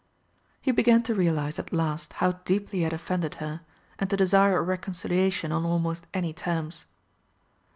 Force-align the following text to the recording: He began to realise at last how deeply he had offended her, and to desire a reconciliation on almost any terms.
He 0.63 0.71
began 0.71 1.03
to 1.03 1.13
realise 1.13 1.59
at 1.59 1.71
last 1.71 2.13
how 2.13 2.31
deeply 2.43 2.79
he 2.79 2.83
had 2.85 2.91
offended 2.91 3.35
her, 3.35 3.61
and 3.99 4.09
to 4.09 4.17
desire 4.17 4.57
a 4.57 4.63
reconciliation 4.63 5.51
on 5.51 5.63
almost 5.63 6.07
any 6.11 6.33
terms. 6.33 6.87